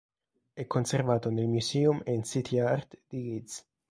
È 0.51 0.65
conservato 0.65 1.29
nel 1.29 1.45
Museum 1.47 2.01
and 2.07 2.23
City 2.23 2.59
Art 2.59 2.97
di 3.07 3.21
Leeds. 3.21 3.63